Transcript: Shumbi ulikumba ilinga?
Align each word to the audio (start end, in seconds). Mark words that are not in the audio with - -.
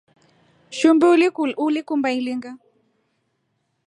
Shumbi 0.77 1.05
ulikumba 1.65 2.09
ilinga? 2.17 2.51